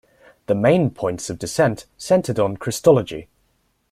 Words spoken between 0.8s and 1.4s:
points of